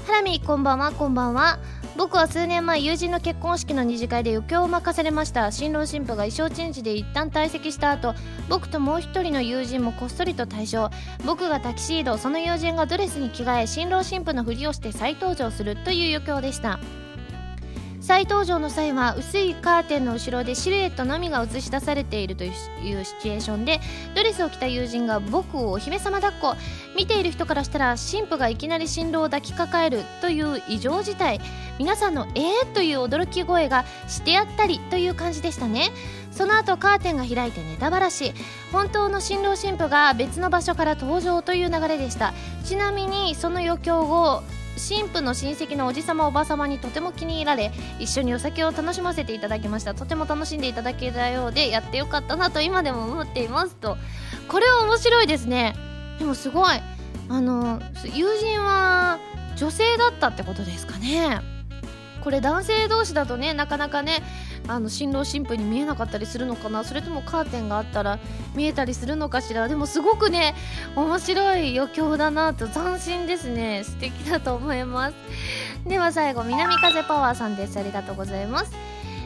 [0.05, 1.59] ハラミこんばんはこんばんは。
[1.99, 5.51] 僕は数年前友人の結婚式の二次会で余興を任されました。
[5.51, 8.15] 新郎新婦が衣装チェンジで一旦退席した後
[8.47, 10.89] 僕ともう一人の友人もこっそりと退場。
[11.25, 16.79] 僕がタキシードその友人がドレスに着替え新郎新婦のふりをして再登場するという余興でした。
[18.09, 22.53] 再登場の際は薄いカーテンの後ろでシルエットのみが映し出されているという
[23.05, 23.79] シチュエーションで
[24.15, 26.55] ドレスを着た友人が僕をお姫様抱っこ。
[26.97, 31.39] 見ている人からしたら神父がいきなり新郎を抱きかかえるという異常事態。
[31.77, 35.91] 皆さんの「えー!」という驚き声がしてやったりという感じでしたね。
[36.31, 38.33] その後カーテンが開いてネタばらし
[38.71, 42.33] 本当の新郎新婦が別の場所から登場という流れでした。
[42.65, 44.41] ちなみにその余興を
[44.79, 49.93] 神父の親戚のおじさまおばさまにとても気に入られ一緒にお酒を楽しませていただきました。
[49.93, 53.75] とても楽しんでいただけたようでやってよかったなと今でも思っています。
[53.75, 53.97] と
[54.47, 55.75] これは面白いですね。
[56.17, 56.81] でもすごい。
[57.31, 57.81] あの
[58.15, 59.19] 友人は
[59.55, 61.41] 女性だったってことですかね。
[62.23, 64.23] これ男性同士だとねなかなかね
[64.69, 66.83] あの新郎新婦に見えなかったりするのかな？
[66.83, 68.19] それともカーテンがあったら
[68.55, 69.67] 見えたりするのかしら？
[69.67, 70.53] でもすごくね
[70.95, 73.83] 面白い余興だなと斬新ですね。
[73.83, 75.15] 素敵だと思います。
[75.87, 77.79] では最後南風パワーさんです。
[77.79, 78.71] ありがとうございます。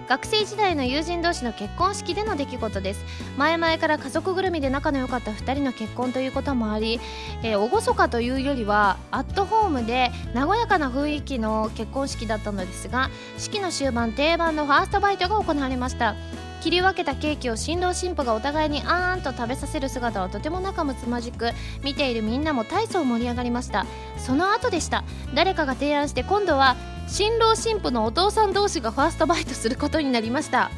[0.08, 3.06] 学生時代の友人同士の結婚式での出来事です。
[3.38, 7.00] 前々から家族ぐるみで仲の良かった2人の結婚ということもあり、
[7.42, 16.16] えー、厳かというよりはアットホームで和やかな雰囲気の結婚式だったのですが式の終盤定番のファーストバイトが行われました。
[16.62, 21.50] 切り分けたケーキを新郎新婦がお互いにあーんと食べさせる姿はとても仲睦まじく
[21.84, 23.86] 見ているみんなも大層盛り上がりました。
[24.18, 25.04] その後でした。
[25.34, 30.72] 誰かが提案して今度は新郎新婦のお父さん同士がファーストバイトすることになりました。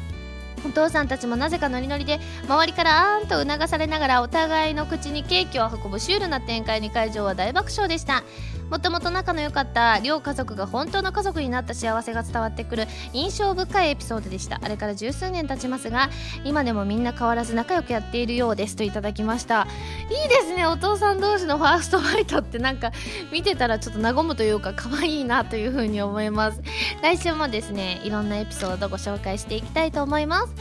[0.64, 8.24] お父さんたちもなぜかノリノリで周りからあーんと促されながらお互いの口にケーキを運ぶシュールな展開に会場は大爆笑でした。
[8.70, 14.60] もともと仲の良かった両家族が本当の家族になった幸せが伝わってくる印象深いエピソードでした。
[14.62, 16.10] あれから十数年経ちますが
[16.44, 19.66] 今でもみんな変わらず仲良くやっているようですといただきました。
[20.10, 20.66] いいですね。
[20.66, 22.92] お父さん同士のファーストバイトってなんか
[23.32, 26.60] 見てたらちょっと和むというか可愛いなというふうに思います。
[27.02, 30.54] 来週もですねいろんなエピソードご紹介していきたいと思います。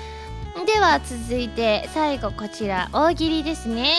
[0.65, 3.93] では続いて最後こちら大喜利ですね。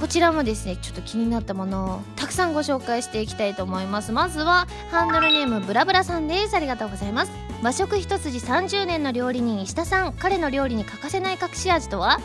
[0.00, 4.12] こちらもですねちょっと気になったものをたくさんご紹介していきたいと思います。
[4.12, 6.56] まずはハンドルネームブラブラさんです。
[6.56, 7.32] ありがとうございます。
[7.62, 10.14] 和食一筋30年の料理人石田さん。
[10.14, 12.18] 彼の料理に欠かせない隠し味とは？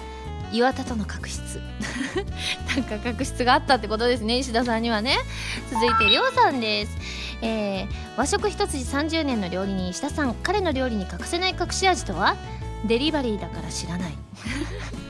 [0.53, 1.41] 岩田との確執。
[2.77, 4.37] なんか確執があったってことですね。
[4.37, 5.17] 石田さんにはね。
[5.69, 6.97] 続いてりょうさんです。
[7.41, 10.33] えー、和食一筋30年の料理人石田さん。
[10.35, 12.37] 彼の料理に欠かせない隠し味とは？
[12.87, 14.13] デリバリーだから知らない。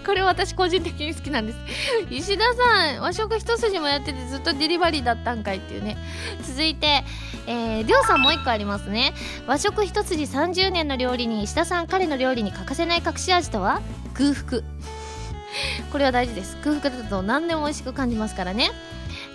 [0.05, 1.57] これ私個人的に好きなんです。
[2.11, 5.97] 石田さん和食一筋もやっててずっとデリバリーだったんかいっていうね。
[6.43, 7.03] 続いて
[7.47, 9.13] えー、りょうさんもう一個ありますね。
[9.47, 13.81] 和食一筋30年の料理に石田さん彼の料理に欠かせない隠し味とは？
[14.13, 14.61] 空腹。
[15.91, 16.57] これは大事です。
[16.63, 18.71] 空腹だと何でも美味しく感じますからね。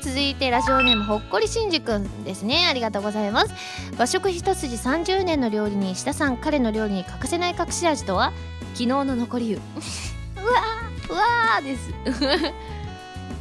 [0.02, 2.66] 続いてラジオネームほっこりしんじくんですね。
[2.68, 3.54] ありがとうございます。
[3.98, 8.33] 和食一筋30年の料理に石田さん彼の料理に欠かせない隠し味とは？
[8.74, 9.61] 昨日の残り湯。
[10.42, 11.90] うわーうわーです。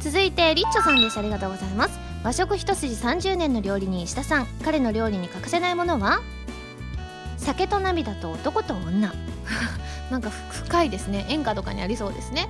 [0.00, 1.18] 続いてリッチョさんです。
[1.18, 1.98] ありがとうございます。
[2.22, 4.46] 和食一筋30年の料理人石田さん。
[4.64, 6.20] 彼の料理に欠かせないものは？
[7.38, 9.12] 酒と涙と男と女。
[10.10, 11.24] なんか深いですね。
[11.28, 12.48] 演歌とかにありそうですね。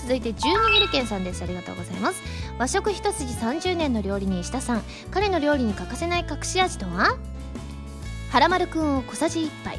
[0.00, 1.42] 続いて十二ギルケンさんです。
[1.42, 2.22] ありがとうございます。
[2.58, 4.82] 和食一筋30年の料理人石田さん。
[5.10, 7.16] 彼の料理に欠かせない隠し味とは？
[8.30, 9.78] はらまるくんを小さじ1杯。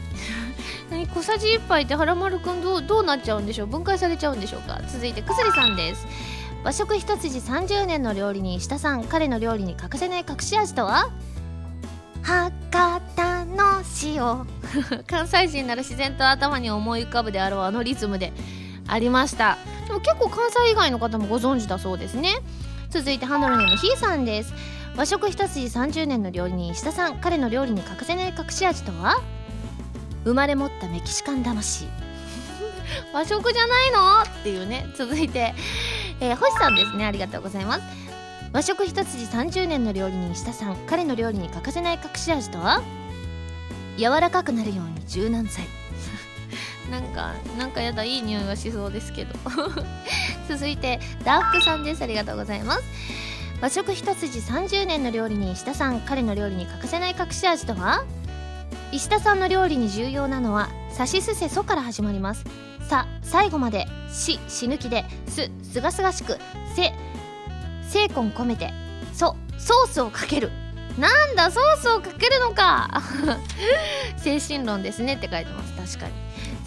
[1.14, 3.68] 小さじ1杯ってはらまるくんどうどうなっちゃうんでしょう？
[3.68, 4.80] 分解されちゃうんでしょうか？
[4.88, 6.06] 続いてくすりさんです。
[6.64, 11.10] 和食一筋30年の料理人下さん彼の料理に欠かせない隠し味とは？
[12.22, 12.52] 博
[13.16, 14.48] 多の塩。
[15.08, 18.32] 関西人なら自然と頭に思い浮かぶであろうあのリズムで。
[18.88, 19.58] ありました。
[19.88, 22.30] でも結構関西以外の方もご存知だそうですね。
[22.90, 24.54] 続いてハンドルネームひーさんです。
[24.96, 29.22] 和食一筋30年の料理人下さん彼の料理に欠かせない隠し味とは？
[30.24, 31.88] 生まれ持ったメキシカン魂。
[33.14, 34.22] 和食じゃないの？
[34.22, 35.54] っていうね続いて、
[36.20, 37.06] えー、星さんですね。
[37.06, 37.82] ありがとうございます。
[38.52, 40.76] 和食一筋30年の料理人下さん。
[40.88, 42.82] 彼の料理に欠かせない隠し味とは？
[43.98, 45.66] 柔らかくなるように柔軟剤。
[46.92, 49.34] なんかなんかやだいい匂いがしそうですけど。
[50.50, 52.04] 続いてダークさんです。
[52.04, 52.84] ありがとうございます。
[53.62, 56.02] 和食一筋30年の料理人下さん。
[56.02, 58.04] 彼の料理に欠かせない隠し味とは？
[58.94, 62.46] 石田さんの料理に重要なのは「さしすせそ」から始まります
[62.88, 66.38] 「さ」最後まで「し」死ぬ気で「す」すがすがしく
[66.76, 66.94] 「せ」
[67.90, 68.72] 精魂込めて
[69.12, 70.52] 「そ」ソースをかける。
[71.00, 73.02] なんだソースをかけるのか。
[74.18, 75.98] 精神論ですねって書いてます。
[75.98, 76.14] 確かに。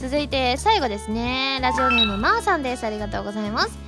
[0.01, 1.61] 続いて最後ですね。
[1.63, 2.85] ラジオネームまーさんです。
[2.85, 3.79] ありがとうございます。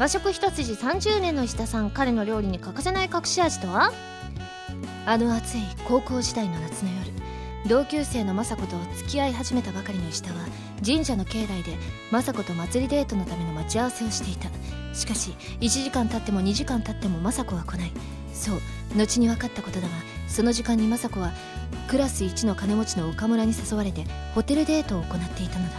[0.00, 3.92] 和食一筋30年の石田さん彼の料理に欠かせない隠し味とは？
[5.06, 7.25] あの暑い高校時代の夏の夜。
[7.64, 10.36] 同級生の雅子と付き合い始めたばかりの石田は
[10.84, 11.76] 神社の境内で
[12.12, 14.48] 雅子と祭りデートのための待ち合わせをしていた。
[14.94, 17.92] しかし1時間経っても2時間経っても雅子は来ない。
[18.32, 18.60] そう
[18.94, 19.94] 後に分かったことだが
[20.28, 21.32] その時間に雅子は
[21.88, 24.04] クラス一の金持ちの岡村に誘われて
[24.34, 25.76] ホテルデートを行っていたのだ。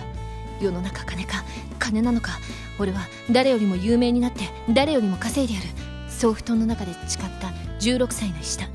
[0.59, 1.43] 世の中金か
[1.79, 2.31] 金なのか
[2.79, 3.01] 俺は
[3.31, 4.41] 誰よりも有名になって
[4.73, 5.67] 誰よりも稼いでやる。
[6.09, 7.47] そう布団の中で誓った
[7.79, 8.67] 16歳の石田。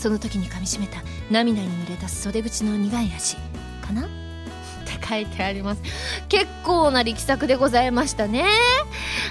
[0.00, 3.36] その時に噛みしめた涙に濡れた袖口の苦い足
[3.82, 4.08] かな？
[5.04, 5.82] 書いてあります。
[6.28, 8.44] 結構な力作でございましたね。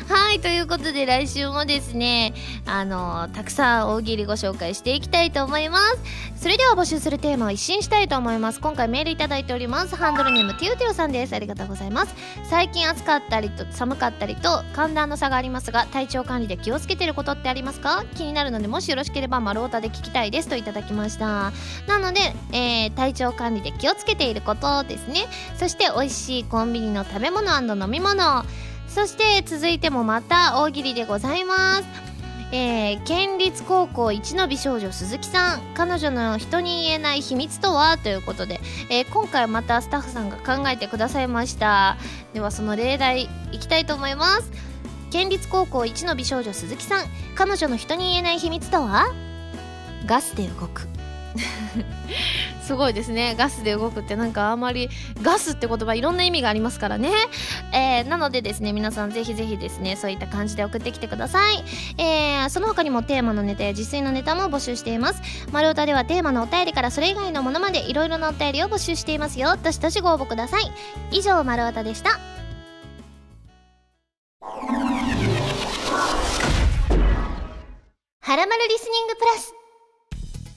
[0.08, 2.34] はいということで来週もですね
[2.66, 5.98] あのたくさん大喜利ご紹介していきたいと思います。
[6.42, 8.62] それでは募集するテーマを一新したいと思います。
[8.62, 9.96] 今回メールいただいております。
[9.96, 11.34] ハンドルネームティオティオさんです。
[11.34, 12.16] ありがとうございます。
[12.50, 18.06] 最近暑かったりと寒かったりと寒暖の差がありますが体調管理で気をつけてることってありますか？
[18.16, 21.52] 気になるのでもしよろしければ丸太で聞きたいですといただきました。
[21.88, 25.28] なので、えー、体調管理で気をつけていることですね。
[25.60, 28.46] そして美味しいコンビニの食べ物飲み物。
[28.88, 31.84] そして続いてもまた大喜利でございます。
[32.54, 35.62] えー、県立高校一の美少女鈴木さん。
[35.76, 37.98] 彼女の人に言えない秘密とは？
[37.98, 41.98] ということで、えー、今回またスタッフさんが考えてくださいました。
[42.34, 44.50] ではその例題いきたいと思います。
[45.12, 47.06] 県立高校一の美少女鈴木さん。
[47.36, 49.08] 彼女の人に言えない秘密とは？
[50.06, 50.88] ガスで動く。
[52.62, 53.36] すごいですね。
[53.38, 54.90] ガスで動くってなんかあんまり
[55.22, 57.12] ガスって言葉いろんな意味がありますからね、
[57.74, 61.64] えー、なのでですね皆さんぜひぜひですねそういった感じで送ってきてください、
[61.98, 65.22] えー、その他にもテーマのネタや実践のネタも募集しています。
[65.52, 69.58] 丸太ではテーマのお便りからそれ以外のものまでいろいろなお便りを募集していますよ。
[69.64, 70.72] どしどしご応募ください。
[71.12, 72.20] 以上丸太でした。
[78.22, 79.59] はらまるリスニングプラス。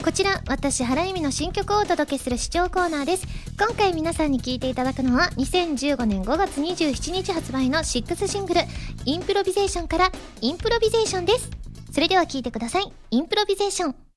[0.05, 3.27] こちら私原由実の新曲をお届けする試聴コーナーです。
[3.57, 8.63] 今回皆さんに聴いていただくのは2015年5月27日発売の6シングル
[9.07, 10.11] 「インプロビゼーション」から
[10.43, 11.49] 「インプロビゼーション」です。
[11.93, 12.93] それでは聴いてください。
[13.13, 14.12] インプロビゼーション。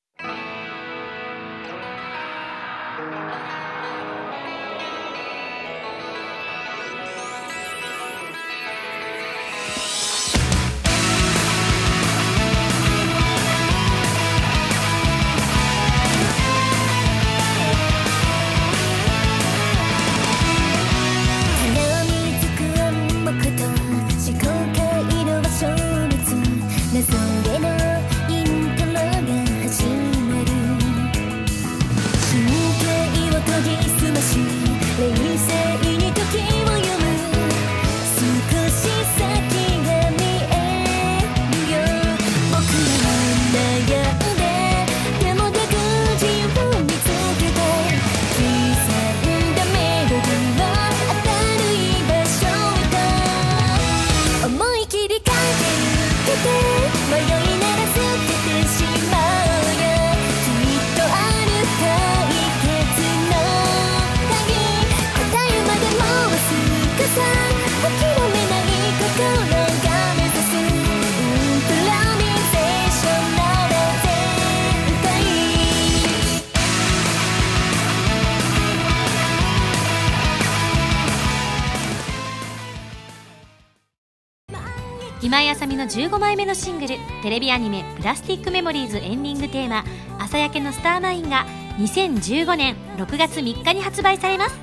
[85.86, 89.84] 15枚目のシングルテレビアニメ「プラスティックメモリーズ」エンディングテーマ
[90.20, 91.46] 「朝焼けのスターマイン」が
[91.78, 94.60] 2015年6月3日に発売されます。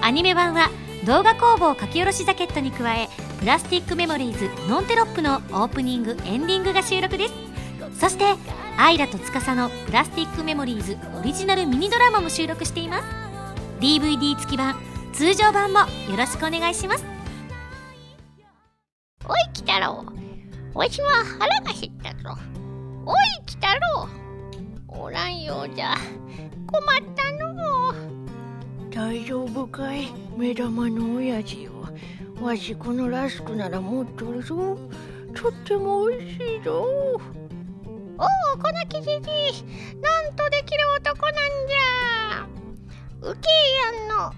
[0.00, 0.70] アニメ版は
[1.04, 3.08] 動画工房書き下ろしジャケットに加え
[3.40, 7.34] 「プラスティックメモリーズノンテロップ」のオープニングエンディングが収録です。
[8.00, 8.24] そして
[8.76, 13.04] アイラと司の「プラスティックメモリーズ」オリジナルミニドラマも収録しています。
[13.80, 14.76] DVD 付き版
[15.12, 15.86] 通常版もよ
[16.16, 17.04] ろしくお願いします。
[19.28, 20.04] おい、来たろ。
[20.74, 22.36] わしは腹が減ったぞ。
[23.06, 23.16] おい、
[23.46, 24.08] 来たろ
[24.98, 25.02] う。
[25.04, 25.94] おらんようじゃ。
[26.66, 27.94] 困ったのう。
[28.90, 30.12] 大丈夫かい？
[30.36, 31.70] 目玉の親父よ。
[32.40, 34.76] わしこのラスクなら持っとるぞ。
[35.32, 36.82] とっても美味しいぞ。
[36.82, 37.18] おお、
[38.58, 39.20] このキジジ
[40.00, 42.48] なんとできる男なんじゃ。
[43.22, 43.52] ウケイ
[44.00, 44.34] ヤンの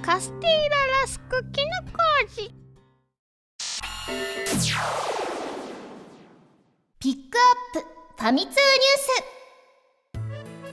[0.00, 2.54] カステーララスクキノコ味。
[7.02, 7.20] ピック
[7.74, 8.60] アップファミ通ニュー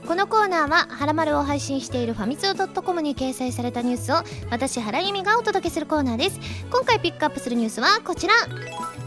[0.00, 0.06] ス。
[0.06, 6.38] このコーナーは「はらまる」を配信しているファミツー .com に掲載されたニュースを私原由美がお届けするコーナーです。
[6.70, 8.34] 今回ピックアップするニュースはこちら。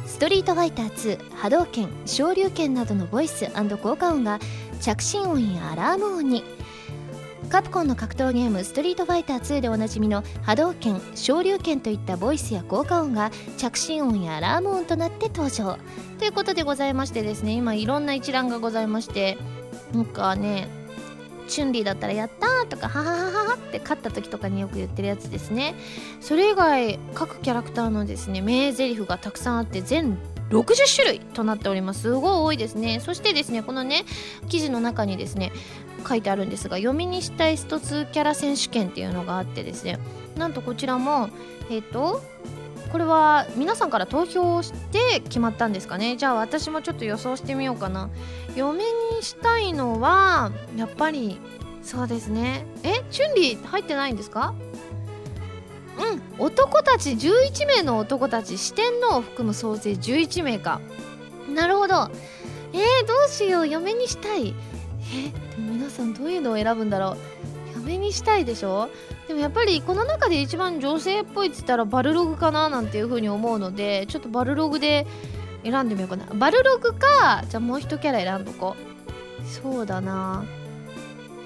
[0.06, 3.48] ストリートファイター2波動拳昇竜拳などのボイス
[3.82, 4.42] 効果音が
[4.82, 6.44] 着信音やアラーム音に。
[7.54, 15.78] カプコンの格闘ゲーム「ストリートファイター2」でおなじみの波動拳昇竜拳といったボイスや効果音が着信音やアラーム音となって登場。
[16.18, 19.38] ということでございましてですね今いろんな一覧がございまして
[19.94, 20.68] なんかね
[21.48, 25.76] チュンリーだったら「やった!」とか「ははははは」って勝った時とかによく言ってるやつですね。
[26.22, 30.18] それ以外各キャラクターのですね名台詞がたくさんあって全
[30.50, 32.02] 60種類となっております。
[32.02, 33.00] すごい多いですね。
[33.00, 34.06] そしてですねこのね
[34.50, 35.52] 記事の中にですね
[36.08, 40.00] 書いてあるんですが読みにしたいスト2キャラ選手権っていうのがあってですね。
[40.38, 41.30] なんとこちらも
[41.70, 42.22] えっ、と
[42.92, 46.16] これは皆さんから投票して決まったんですかね。
[46.16, 48.10] じゃあ私もちょっと予想してみようかな。
[48.56, 51.40] 嫁にしたいのはやっぱり
[51.82, 52.66] そうですね。
[52.84, 54.54] えチュンリー入ってないんですか？
[55.98, 60.80] うん男たち11名の男たち四天王を含む総勢11名か。
[61.54, 62.10] なるほど。
[62.74, 63.68] えー、どうしよう。
[63.68, 64.54] 嫁にしたい。
[65.16, 67.18] えでも皆さんどういうのを選ぶんだろう？
[67.76, 68.90] 嫁にしたいでしょ？
[69.28, 75.06] でもやっぱりこの中で一番女性っぽいっつったらバルログかななんていう風に思うのでちょっとバルログで
[75.66, 76.26] 選んでみようかな。
[76.34, 77.44] バルログか。
[77.50, 78.78] じゃあもう一キャラ選んどこ。
[78.78, 80.46] うそうだな。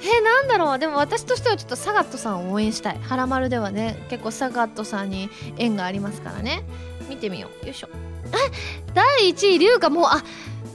[0.04, 0.78] えなんだろう？
[0.78, 3.98] でも私としてはちょっとサガットさんを応援したい「はらまる」ではね。
[4.12, 6.64] 結構サガットさんに縁がありますからね。
[7.10, 7.66] 見てみよう。
[7.66, 7.88] よいしょ。
[8.32, 8.38] あ
[8.94, 10.24] 第1位龍がもうあ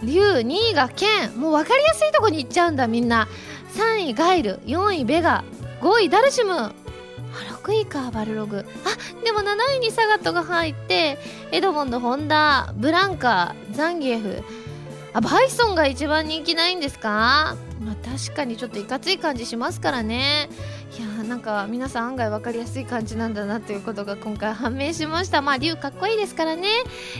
[0.03, 1.39] 龍2位が剣。
[1.39, 3.29] もう分かりやすいとこに行っちゃうんだみんな。
[3.75, 5.45] 3位ガイル4位ベガ
[5.81, 6.53] 5位ダルシム。
[6.55, 6.75] あ
[7.63, 8.67] 6位かバルログ。
[8.85, 11.19] あでも7位にサガットが入って
[11.51, 14.43] エドモンドホンダブランカザンギエフ。
[15.15, 20.49] あバイソンが一番人気ないんですか、まあ、確かにちょっといかつい感じしますからね。
[20.99, 25.41] いやーなんか皆さん案外分かりやすい感じなんだなということが今回判明しました。
[25.41, 26.69] まあ龍かっこいいですからね。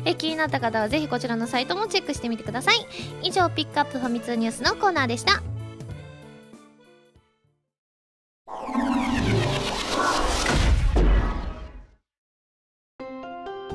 [0.05, 2.87] え気になった方はぜひこちらのサイトもチェックしてみてください。
[3.23, 5.43] 以上ピックアップファミ通ニュースのコーナーでした。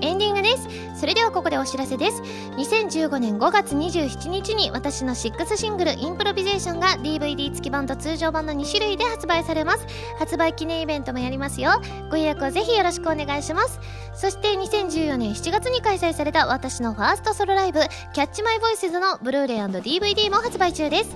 [0.01, 0.67] エンディングです。
[0.99, 2.21] それではここでお知らせです。
[2.57, 9.85] 2015年5月27日に私の6シングル「インプロビゼーション」が DVD 付き版と通常版の2種類で発売されます。
[10.19, 11.71] 発売記念イベントもやりますよ。
[12.09, 13.79] ご予約をぜひよろしくお願いします。
[14.13, 17.81] そして2014年7月に開催された私のファーストソロライブ
[18.13, 21.15] 「キャッチマイボイスズのブルーレイ &DVD も発売中です。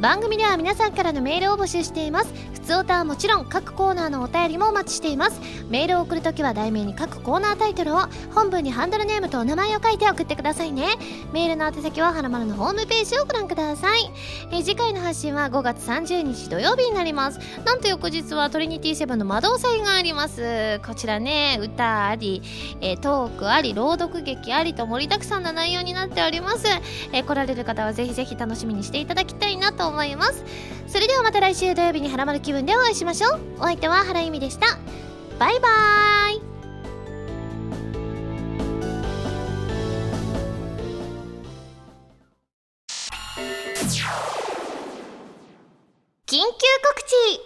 [0.00, 2.32] 番組では皆さんからのメールを募集しています。
[2.52, 5.40] 普通歌はもちろん各コーナーのお便りもお待ちしています。
[5.70, 8.00] メールを送るときは題名に各コーナータイトルを
[8.34, 10.96] 本文にハンドルネームとお名前を書いて送ってくださいね。
[11.32, 14.10] メールの宛先ははらまるのホームページをご覧ください。
[14.52, 17.40] え次回の発信は5月30日土曜日になります。
[17.64, 20.78] なんと翌日はトリニティセブンの魔導祭があります。
[20.86, 22.42] こちらね歌あり、
[22.82, 26.66] えトークあり朗読劇ありと盛りだくさんな内容になっております、
[27.12, 30.44] え来られる方はぜひぜひ楽しみにしていただきたいなと思います。
[30.86, 33.40] それではまた来週土曜日にハラマル気分でお会いしましょう。
[33.58, 34.78] お相手は原由美でした。
[35.38, 36.46] バイバーイ。
[46.26, 47.40] 緊急告知。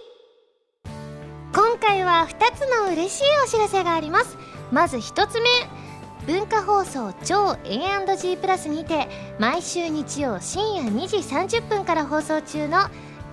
[1.53, 4.39] 今回は2つの嬉しいお知らせがあります。
[4.73, 5.51] まず1つ目。
[6.27, 9.09] 文化放送超 A&G プラスにて
[9.39, 12.79] 毎週日曜深夜2時30分から放送中の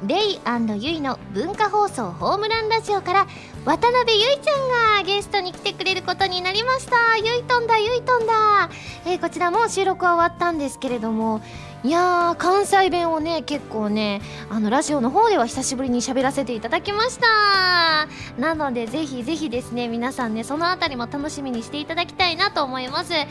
[0.06, 0.40] レイ
[0.76, 3.28] ユイの文化放送ホームランラジオから
[3.68, 6.96] 渡辺ゆいちゃんがゲストに来てくれることになりました。
[7.18, 8.70] ゆいとんだゆいとんだ、
[9.06, 11.42] えーこちらも収録は終わったんですけれども
[11.84, 18.08] いやー関西弁をね結構ねあのラジオの方では久しぶりに喋らせていただきました。
[18.40, 23.28] なのでぜひぜひですね皆さんねそのあたりも楽しみにしていただきたいなと思います、え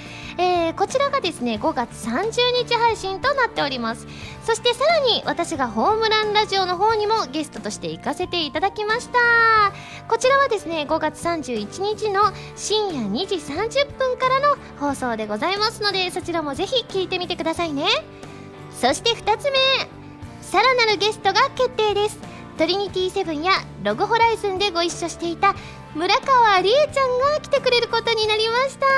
[0.71, 4.07] ーこちらがですね5月30日配信となっております。
[4.45, 9.19] そしてさらに私がホームランラジオの方にもゲストとして行かせていただきました。
[10.09, 12.21] こちらちらはですね5月31日の
[12.57, 17.87] 深夜2時30分からの放送でございますのでそちらもぜひ聞いてみてくださいね。
[18.73, 19.59] そして2つ目
[20.43, 22.19] さらなるゲストが決定です。
[22.59, 23.53] トリニティセブンや
[23.85, 25.55] ログホライズンでご一緒していた
[25.97, 28.85] 村川理恵ちゃんが来てくれることになりました。
[28.85, 28.93] も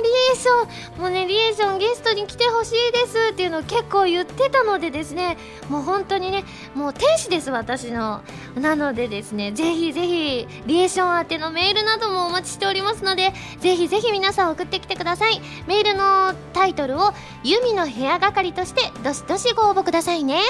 [0.00, 5.36] うリエーションもうねリエーションゲストに来てほしいですっていうのを結構言ってたのでですね
[5.68, 6.44] もう本当にね
[6.74, 8.22] もう天使です私の。
[8.56, 15.40] なのでですねぜひぜひリエーション宛てのメールなどもお待ちしておりますのでぜひぜひ皆さん送ってきてください。
[15.68, 17.12] メールのタイトルを
[17.44, 20.40] 「ユミの部屋係」としてどしどしご応募くださいね。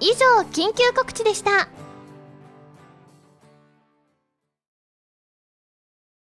[0.00, 1.68] 以上緊急告知でした。